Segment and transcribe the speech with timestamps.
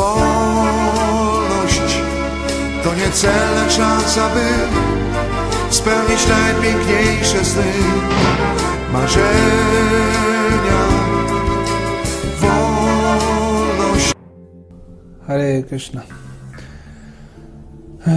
[0.00, 1.92] Wolność
[2.84, 4.46] to nie cel, lecz szansa, by
[5.70, 7.72] spełnić najpiękniejsze sny,
[8.92, 9.30] marzenia.
[12.40, 14.12] Wolność.
[15.26, 16.02] Hare Krishna.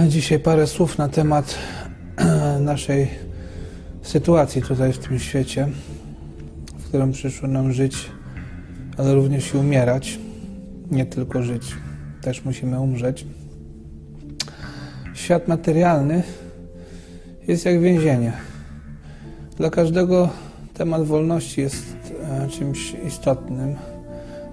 [0.08, 1.58] Dzisiaj parę słów na temat
[2.60, 3.08] naszej
[4.02, 5.68] sytuacji tutaj w tym świecie,
[6.78, 8.10] w którym przyszło nam żyć,
[8.98, 10.18] ale również i umierać.
[10.94, 11.76] Nie tylko żyć,
[12.20, 13.26] też musimy umrzeć.
[15.14, 16.22] Świat materialny
[17.48, 18.32] jest jak więzienie.
[19.56, 20.28] Dla każdego
[20.74, 23.76] temat wolności jest e, czymś istotnym.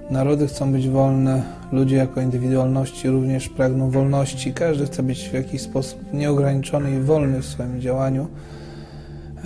[0.10, 4.54] Narody chcą być wolne, ludzie jako indywidualności również pragną wolności.
[4.54, 8.28] Każdy chce być w jakiś sposób nieograniczony i wolny w swoim działaniu.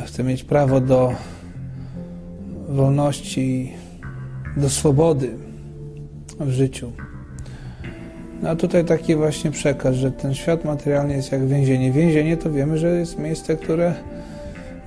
[0.05, 1.13] Chce mieć prawo do
[2.69, 3.73] wolności,
[4.57, 5.45] do swobody
[6.39, 6.91] w życiu.
[8.41, 11.91] No a tutaj taki właśnie przekaz, że ten świat materialny jest jak więzienie.
[11.91, 13.93] Więzienie to wiemy, że jest miejsce, które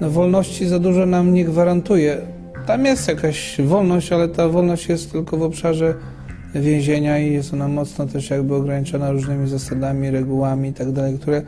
[0.01, 2.19] no, wolności za dużo nam nie gwarantuje.
[2.67, 5.95] Tam jest jakaś wolność, ale ta wolność jest tylko w obszarze
[6.55, 11.43] więzienia i jest ona mocno też jakby ograniczona różnymi zasadami, regułami itd., tak które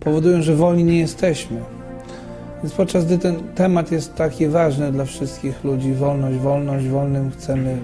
[0.00, 1.60] powodują, że wolni nie jesteśmy.
[2.66, 7.76] Więc podczas gdy ten temat jest taki ważny dla wszystkich ludzi, wolność, wolność, wolnym chcemy,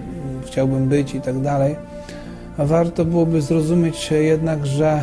[0.47, 1.77] chciałbym być i tak dalej,
[2.59, 5.03] a warto byłoby zrozumieć jednak, że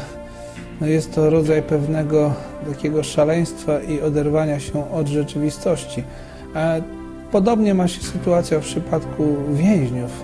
[0.82, 2.34] no jest to rodzaj pewnego
[2.70, 6.04] takiego szaleństwa i oderwania się od rzeczywistości.
[6.54, 6.76] A
[7.32, 10.24] podobnie ma się sytuacja w przypadku więźniów,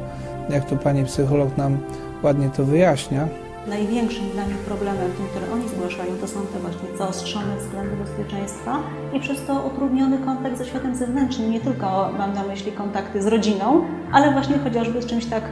[0.50, 1.78] jak tu pani psycholog nam
[2.23, 3.28] ładnie to wyjaśnia.
[3.67, 8.80] Największym dla nich problemem, tym, który oni zgłaszają, to są te właśnie zaostrzone względy bezpieczeństwa
[9.13, 11.52] i przez to utrudniony kontakt ze światem zewnętrznym.
[11.52, 15.43] Nie tylko mam na myśli kontakty z rodziną, ale właśnie chociażby z czymś tak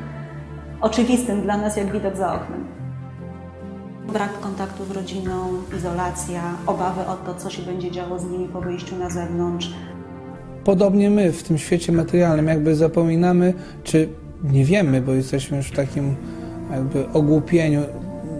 [0.81, 2.66] oczywistym dla nas jak widok za oknem.
[4.14, 5.47] Brak kontaktu z rodziną,
[5.78, 9.73] izolacja, obawy o to, co się będzie działo z nimi po wyjściu na zewnątrz.
[10.63, 13.53] Podobnie my w tym świecie materialnym jakby zapominamy,
[13.84, 14.09] czy
[14.44, 16.16] nie wiemy, bo jesteśmy już w takim
[16.72, 17.81] jakby ogłupieniu,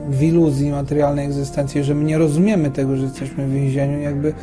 [0.09, 4.34] w iluzji materialnej egzystencji, że my nie rozumiemy tego, że jesteśmy w więzieniu, jakby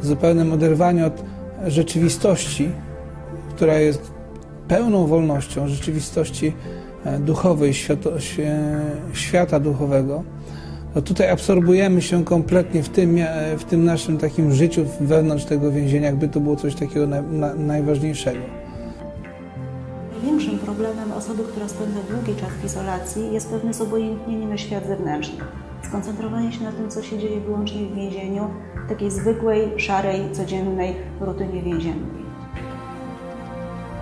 [0.00, 1.22] w zupełnym oderwaniu od
[1.66, 2.70] rzeczywistości,
[3.50, 4.10] która jest
[4.68, 6.52] pełną wolnością, rzeczywistości
[7.04, 8.10] e, duchowej, świato,
[9.12, 10.22] świata duchowego,
[10.94, 15.72] to tutaj absorbujemy się kompletnie w tym, e, w tym naszym takim życiu wewnątrz tego
[15.72, 18.65] więzienia, jakby to było coś takiego na, na, najważniejszego.
[20.26, 25.44] Największym problemem osoby, która spędza długi czas w izolacji, jest pewne zobojętnienie na świat zewnętrzny.
[25.82, 28.50] Skoncentrowanie się na tym, co się dzieje wyłącznie w więzieniu,
[28.88, 32.22] takiej zwykłej, szarej, codziennej rutynie więziennej.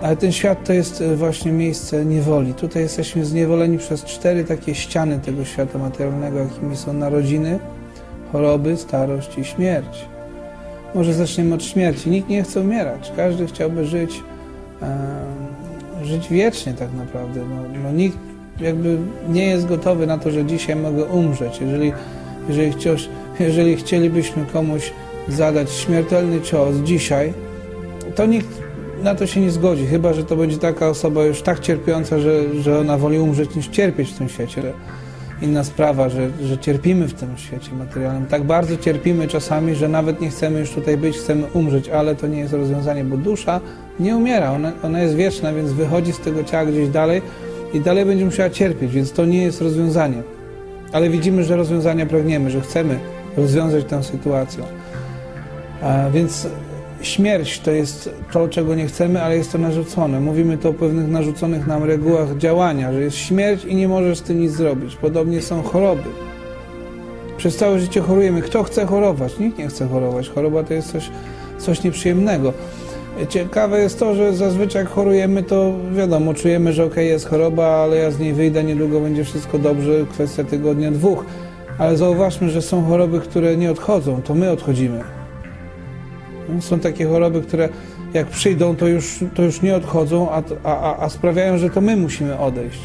[0.01, 2.53] Ale ten świat to jest e, właśnie miejsce niewoli.
[2.53, 7.59] Tutaj jesteśmy zniewoleni przez cztery takie ściany tego świata materialnego, jakimi są narodziny,
[8.31, 10.05] choroby, starość i śmierć.
[10.95, 12.09] Może zaczniemy od śmierci.
[12.09, 13.11] Nikt nie chce umierać.
[13.15, 14.23] Każdy chciałby żyć,
[14.81, 15.45] e,
[16.05, 17.41] żyć wiecznie tak naprawdę.
[17.49, 18.17] No, no, nikt
[18.59, 18.97] jakby
[19.29, 21.61] nie jest gotowy na to, że dzisiaj mogę umrzeć.
[21.61, 21.93] Jeżeli,
[22.49, 22.73] jeżeli,
[23.39, 24.91] jeżeli chcielibyśmy komuś
[25.27, 27.33] zadać śmiertelny cios dzisiaj,
[28.15, 28.65] to nikt
[29.03, 32.61] na to się nie zgodzi, chyba że to będzie taka osoba już tak cierpiąca, że,
[32.61, 34.61] że ona woli umrzeć niż cierpieć w tym świecie.
[35.41, 38.25] Inna sprawa, że, że cierpimy w tym świecie materialnym.
[38.25, 42.27] Tak bardzo cierpimy czasami, że nawet nie chcemy już tutaj być, chcemy umrzeć, ale to
[42.27, 43.61] nie jest rozwiązanie, bo dusza
[43.99, 47.21] nie umiera, ona, ona jest wieczna, więc wychodzi z tego ciała gdzieś dalej
[47.73, 50.23] i dalej będzie musiała cierpieć, więc to nie jest rozwiązanie.
[50.91, 52.99] Ale widzimy, że rozwiązania pragniemy, że chcemy
[53.37, 54.63] rozwiązać tę sytuację.
[55.81, 56.47] A więc
[57.05, 60.19] śmierć to jest to, czego nie chcemy, ale jest to narzucone.
[60.19, 64.21] Mówimy to o pewnych narzuconych nam regułach działania, że jest śmierć i nie możesz z
[64.21, 64.95] tym nic zrobić.
[64.95, 66.09] Podobnie są choroby.
[67.37, 68.41] Przez całe życie chorujemy.
[68.41, 69.39] Kto chce chorować?
[69.39, 70.29] Nikt nie chce chorować.
[70.29, 71.09] Choroba to jest coś,
[71.57, 72.53] coś nieprzyjemnego.
[73.29, 77.95] Ciekawe jest to, że zazwyczaj jak chorujemy, to wiadomo, czujemy, że ok, jest choroba, ale
[77.95, 81.25] ja z niej wyjdę, niedługo będzie wszystko dobrze, kwestia tygodnia, dwóch.
[81.77, 85.14] Ale zauważmy, że są choroby, które nie odchodzą, to my odchodzimy.
[86.59, 87.69] Są takie choroby, które
[88.13, 91.97] jak przyjdą, to już, to już nie odchodzą, a, a, a sprawiają, że to my
[91.97, 92.79] musimy odejść.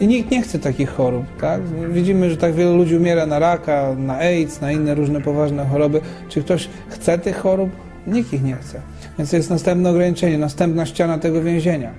[0.00, 1.60] I nikt nie chce takich chorób, tak?
[1.92, 6.00] Widzimy, że tak wielu ludzi umiera na raka, na AIDS, na inne różne poważne choroby.
[6.28, 7.70] Czy ktoś chce tych chorób?
[8.06, 8.80] Nikt ich nie chce.
[9.18, 11.90] Więc jest następne ograniczenie, następna ściana tego więzienia.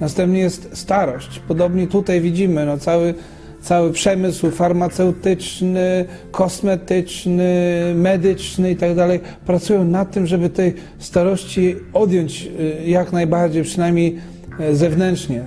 [0.00, 1.42] Następnie jest starość.
[1.48, 3.14] Podobnie tutaj widzimy, no cały
[3.60, 7.52] cały przemysł farmaceutyczny, kosmetyczny,
[7.94, 14.18] medyczny i tak dalej pracują nad tym, żeby tej starości odjąć y, jak najbardziej, przynajmniej
[14.60, 15.42] e, zewnętrznie.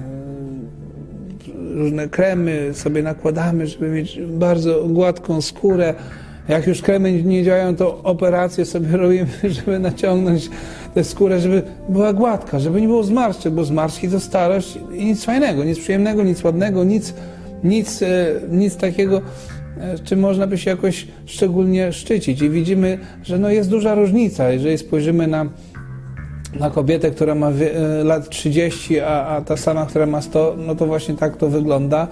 [1.74, 5.94] różne kremy sobie nakładamy, żeby mieć bardzo gładką skórę.
[6.48, 10.50] Jak już kremy nie działają, to operacje sobie robimy, żeby naciągnąć
[10.94, 15.26] tę skórę, żeby była gładka, żeby nie było zmarszczek, bo zmarszczki to starość i nic
[15.26, 17.14] fajnego, nic przyjemnego, nic ładnego, nic,
[17.64, 18.08] nic, e,
[18.52, 19.22] nic takiego,
[19.78, 22.42] e, czym można by się jakoś szczególnie szczycić.
[22.42, 25.46] I widzimy, że no jest duża różnica, jeżeli spojrzymy na
[26.60, 30.76] na kobietę, która ma e, lat 30, a, a ta sama, która ma 100, no
[30.76, 32.08] to właśnie tak to wygląda.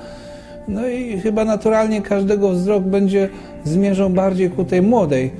[0.67, 3.29] No i chyba naturalnie każdego wzrok będzie
[3.63, 5.31] zmierzał bardziej ku tej młodej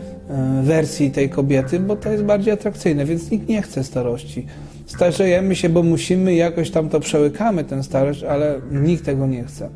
[0.64, 4.46] wersji tej kobiety, bo to jest bardziej atrakcyjne, więc nikt nie chce starości.
[4.86, 9.70] Starzejemy się, bo musimy, jakoś tam to przełykamy, tę starość, ale nikt tego nie chce.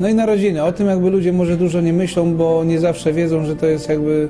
[0.00, 0.64] No i narodziny.
[0.64, 3.88] O tym jakby ludzie może dużo nie myślą, bo nie zawsze wiedzą, że to jest
[3.88, 4.28] jakby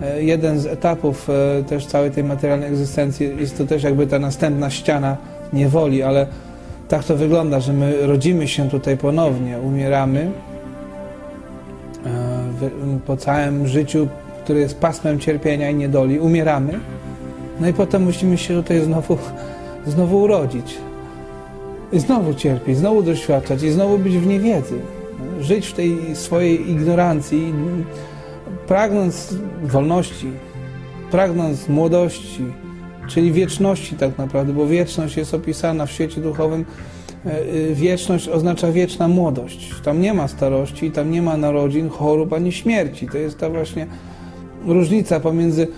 [0.00, 3.30] E, jeden z etapów e, też całej tej materialnej egzystencji.
[3.38, 5.16] Jest to też jakby ta następna ściana
[5.52, 6.26] niewoli, ale
[6.88, 10.30] tak to wygląda, że my rodzimy się tutaj ponownie, umieramy
[12.06, 14.08] e, po całym życiu,
[14.44, 16.80] które jest pasmem cierpienia i niedoli, umieramy,
[17.60, 19.18] no i potem musimy się tutaj znowu,
[19.86, 20.74] znowu urodzić.
[21.92, 24.78] I znowu cierpieć, znowu doświadczać i znowu być w niewiedzy.
[25.40, 27.54] Żyć w tej swojej ignorancji,
[28.66, 30.30] pragnąc wolności,
[31.10, 32.44] pragnąc młodości,
[33.08, 36.64] czyli wieczności tak naprawdę, bo wieczność jest opisana w świecie duchowym.
[37.26, 39.74] E, e, wieczność oznacza wieczna młodość.
[39.84, 43.08] Tam nie ma starości, tam nie ma narodzin, chorób ani śmierci.
[43.08, 43.86] To jest ta właśnie
[44.66, 45.68] różnica pomiędzy,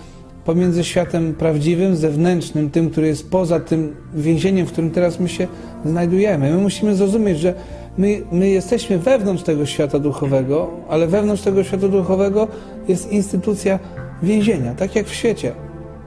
[0.45, 5.47] pomiędzy światem prawdziwym, zewnętrznym, tym, który jest poza tym więzieniem, w którym teraz my się
[5.85, 6.51] znajdujemy.
[6.51, 7.53] My musimy zrozumieć, że
[7.97, 12.47] My, my jesteśmy wewnątrz tego świata duchowego, ale wewnątrz tego świata duchowego
[12.87, 13.79] jest instytucja
[14.23, 15.51] więzienia, tak jak w świecie.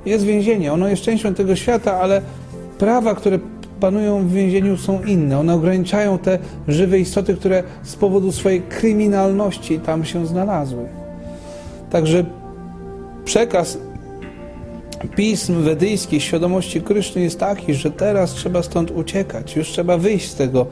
[0.07, 2.23] Jest więzienie, ono jest częścią tego świata, ale
[2.79, 3.39] prawa, które
[3.81, 5.39] panują w więzieniu są inne.
[5.39, 6.39] One ograniczają te
[6.69, 10.85] żywe istoty, które z powodu swojej kryminalności tam się znalazły.
[11.91, 12.25] Także
[13.25, 13.79] przekaz
[15.17, 20.35] pism wedyjskich, świadomości Kryszny jest taki, że teraz trzeba stąd uciekać, już trzeba wyjść z
[20.35, 20.67] tego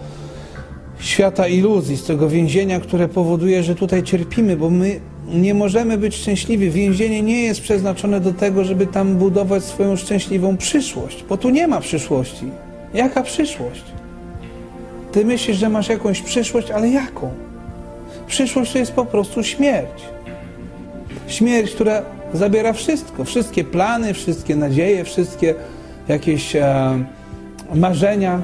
[1.00, 6.14] świata iluzji, z tego więzienia, które powoduje, że tutaj cierpimy, bo my nie możemy być
[6.16, 6.70] szczęśliwi.
[6.70, 11.68] Więzienie nie jest przeznaczone do tego, żeby tam budować swoją szczęśliwą przyszłość, bo tu nie
[11.68, 12.46] ma przyszłości.
[12.94, 13.84] Jaka przyszłość?
[15.12, 17.30] Ty myślisz, że masz jakąś przyszłość, ale jaką?
[18.26, 20.02] Przyszłość to jest po prostu śmierć.
[21.28, 22.02] Śmierć, która
[22.32, 25.54] zabiera wszystko, wszystkie plany, wszystkie nadzieje, wszystkie
[26.08, 26.98] jakieś e,
[27.74, 28.40] marzenia,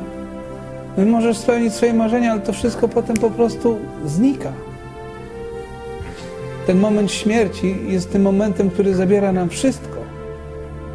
[0.97, 4.53] no możesz spełnić swoje marzenia, ale to wszystko potem po prostu znika.
[6.67, 9.97] Ten moment śmierci jest tym momentem, który zabiera nam wszystko.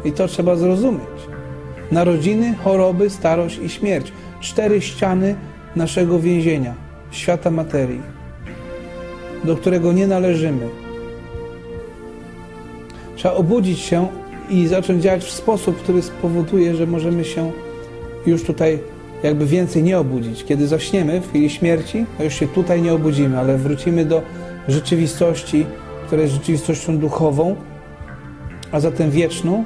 [0.04, 1.20] I to trzeba zrozumieć.
[1.92, 4.12] Narodziny, choroby, starość i śmierć.
[4.40, 5.34] Cztery ściany
[5.76, 6.74] naszego więzienia,
[7.10, 8.00] świata materii,
[9.44, 10.68] do którego nie należymy.
[13.16, 14.08] Trzeba obudzić się
[14.50, 17.52] i zacząć działać w sposób, który spowoduje, że możemy się
[18.26, 18.78] już tutaj
[19.22, 20.44] jakby więcej nie obudzić.
[20.44, 24.22] Kiedy zaśniemy w chwili śmierci, to już się tutaj nie obudzimy, ale wrócimy do
[24.68, 25.66] rzeczywistości,
[26.06, 27.56] która jest rzeczywistością duchową,
[28.72, 29.64] a zatem wieczną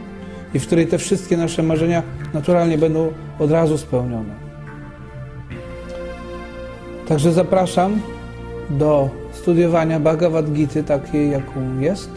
[0.55, 2.03] i w której te wszystkie nasze marzenia
[2.35, 4.35] naturalnie będą od razu spełnione.
[7.08, 8.01] Także zapraszam
[8.70, 12.11] do studiowania Bhagavad Gita takiej, jaką jest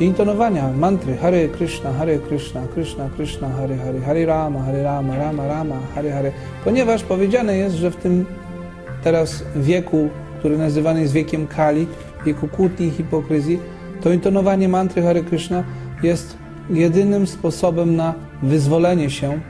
[0.00, 5.16] i intonowania mantry Hare Krishna, Hare Krishna, Krishna Krishna, Hare Hare, Hare Rama, Hare Rama,
[5.16, 6.32] Rama Rama, Hare Hare.
[6.64, 8.26] Ponieważ powiedziane jest, że w tym
[9.02, 11.86] teraz wieku, który nazywany jest wiekiem Kali,
[12.26, 13.58] wieku kłótni i hipokryzji,
[14.00, 15.64] to intonowanie mantry Hare Krishna
[16.02, 16.36] jest
[16.70, 19.40] jedynym sposobem na wyzwolenie się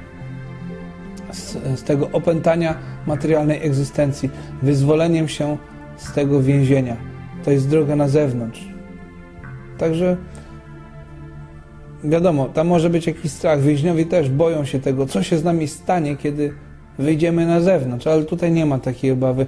[1.33, 2.75] z, z tego opętania
[3.07, 4.30] materialnej egzystencji,
[4.62, 5.57] wyzwoleniem się
[5.97, 6.97] z tego więzienia.
[7.45, 8.69] To jest droga na zewnątrz.
[9.78, 10.16] Także
[12.04, 13.62] wiadomo, tam może być jakiś strach.
[13.62, 16.52] Więźniowie też boją się tego, co się z nami stanie, kiedy
[17.00, 19.47] wyjdziemy na zewnątrz, ale tutaj nie ma takiej obawy.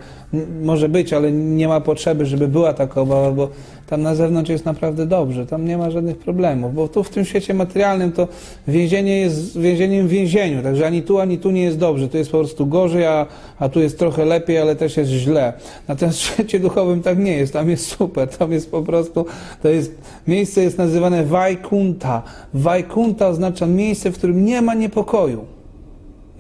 [0.62, 3.49] Może być, ale nie ma potrzeby, żeby była taka obawa, bo
[3.87, 7.25] tam na zewnątrz jest naprawdę dobrze, tam nie ma żadnych problemów, bo tu w tym
[7.25, 8.28] świecie materialnym to
[8.68, 12.30] więzienie jest więzieniem w więzieniu, także ani tu, ani tu nie jest dobrze, tu jest
[12.30, 13.26] po prostu gorzej, a,
[13.59, 15.52] a tu jest trochę lepiej, ale też jest źle.
[15.88, 19.26] Natomiast w świecie duchowym tak nie jest, tam jest super, tam jest po prostu,
[19.62, 19.94] to jest,
[20.26, 22.23] miejsce jest nazywane Vajkunta.
[22.54, 25.44] Vajkunta oznacza miejsce, w którym nie ma niepokoju.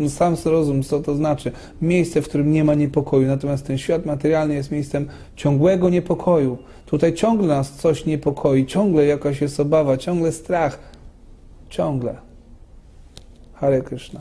[0.02, 1.52] No sam zrozum, co to znaczy.
[1.82, 3.26] Miejsce, w którym nie ma niepokoju.
[3.26, 6.58] Natomiast ten świat materialny jest miejscem ciągłego niepokoju.
[6.86, 10.78] Tutaj ciągle nas coś niepokoi, ciągle jakaś jest obawa, ciągle strach.
[11.68, 12.16] Ciągle.
[13.54, 14.20] Hare Krishna.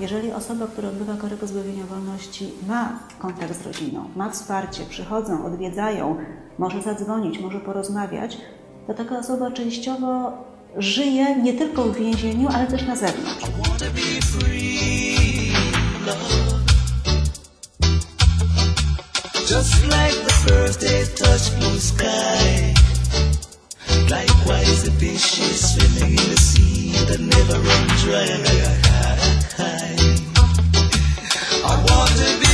[0.00, 6.16] Jeżeli osoba, która odbywa karę pozbawienia wolności ma kontakt z rodziną, ma wsparcie, przychodzą, odwiedzają,
[6.58, 8.38] może zadzwonić, może porozmawiać,
[8.86, 10.32] to taka osoba częściowo
[10.78, 13.44] żyje nie tylko w więzieniu, ale też na zewnątrz.
[19.50, 22.74] Just like the first day touch blue sky.
[24.08, 28.74] Likewise, the fish is swimming in the sea that never runs dry like a
[29.56, 29.96] high.
[31.64, 32.49] I want to be.